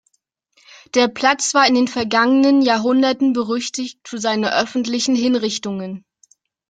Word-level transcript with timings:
Der 0.95 1.07
Platz 1.07 1.53
war 1.53 1.67
in 1.67 1.75
den 1.75 1.87
vergangenen 1.87 2.63
Jahrhunderten 2.63 3.33
berüchtigt 3.33 3.99
für 4.09 4.17
seine 4.17 4.51
öffentlichen 4.51 5.15
Hinrichtungen. 5.15 6.05